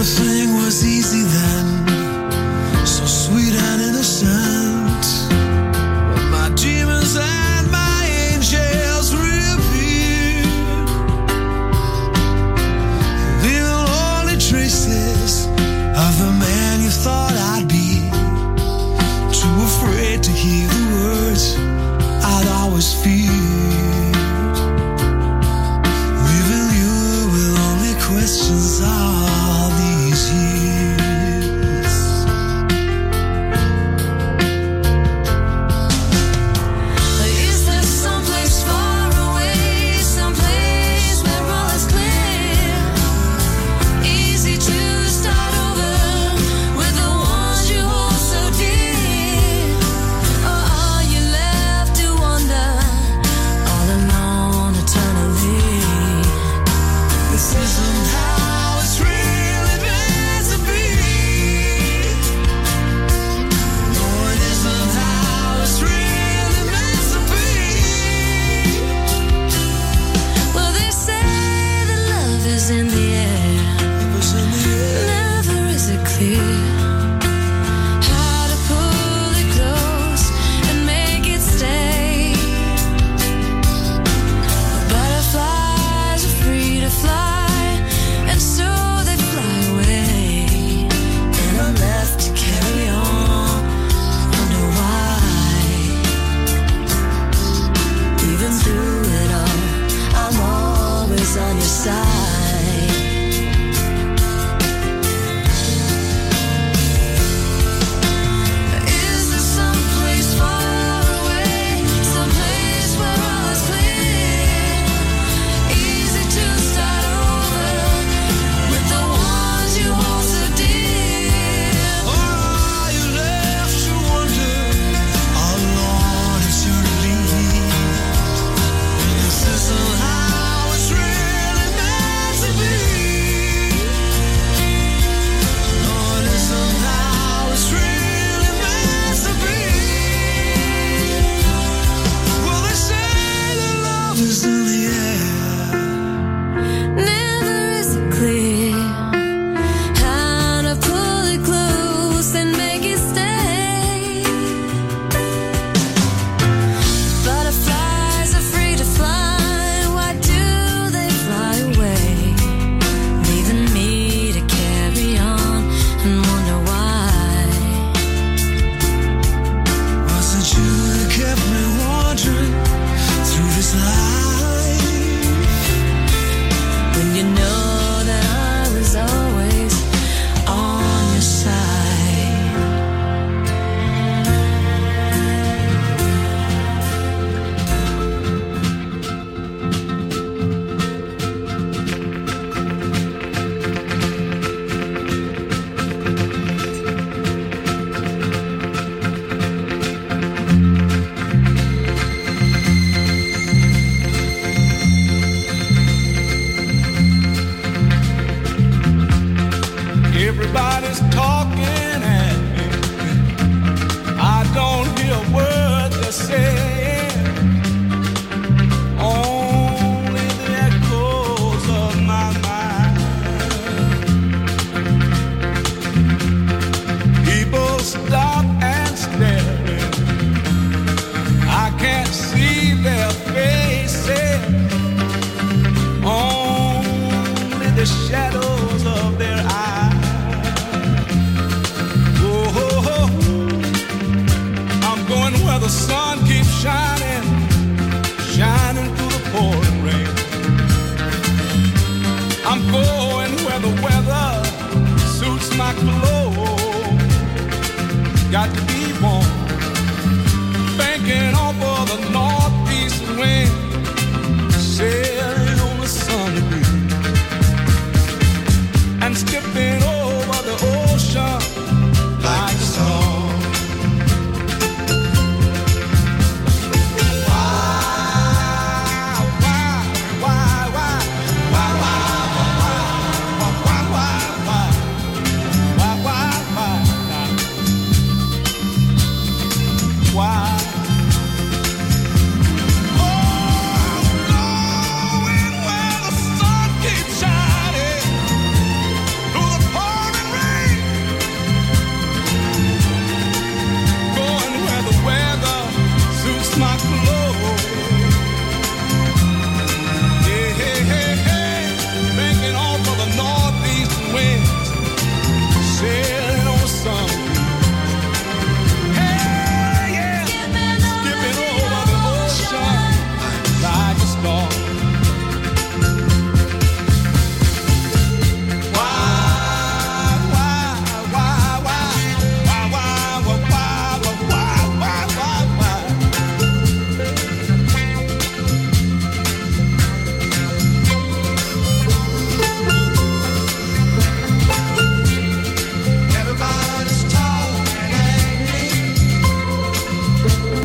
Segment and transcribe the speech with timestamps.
[0.00, 1.99] Everything was easy then,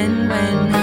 [0.00, 0.79] when, when.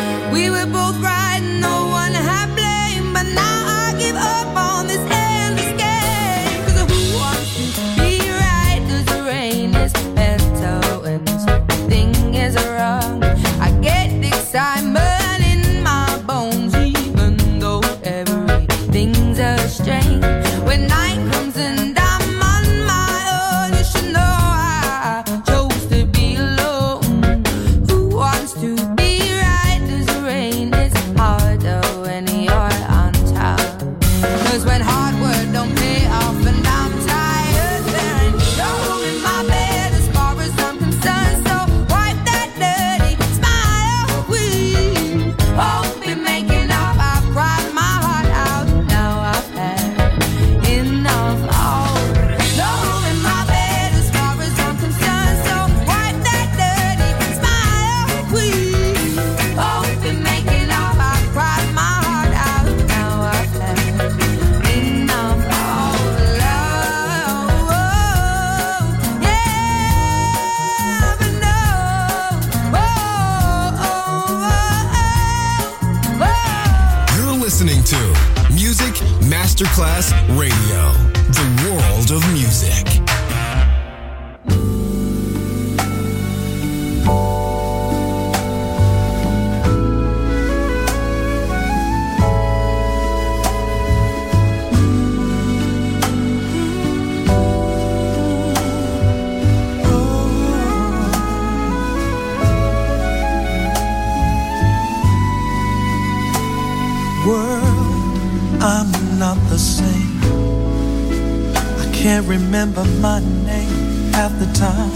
[111.98, 114.92] Can't remember my name at the time.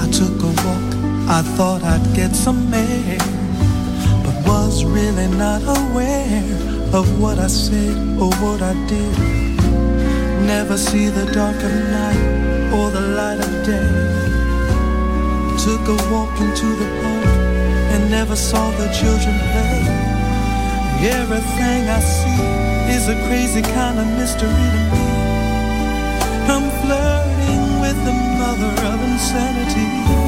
[0.00, 0.88] I took a walk,
[1.28, 3.18] I thought I'd get some air,
[4.24, 6.42] but was really not aware
[6.94, 9.18] of what I said or what I did.
[10.46, 13.92] Never see the dark of night or the light of day.
[15.66, 17.26] Took a walk into the park
[17.92, 19.84] and never saw the children play.
[21.20, 22.42] Everything I see
[22.96, 25.03] is a crazy kind of mystery to me.
[29.14, 30.23] insanity.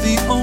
[0.00, 0.37] the only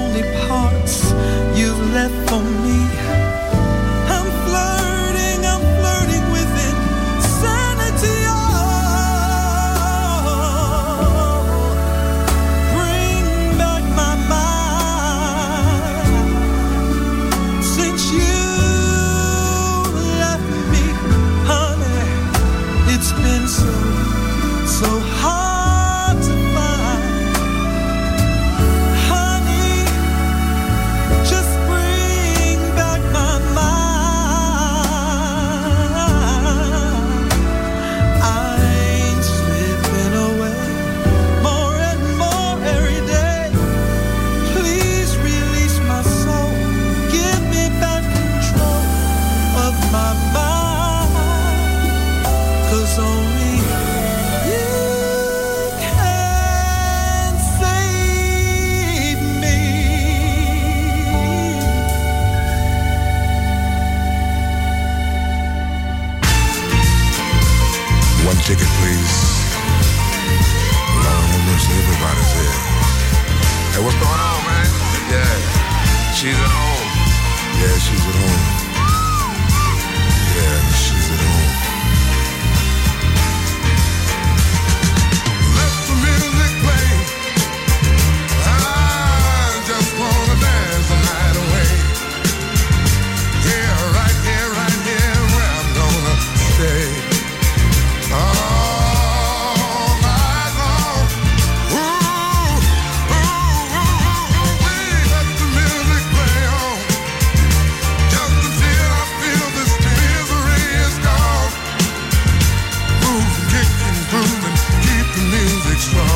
[115.78, 116.15] strong.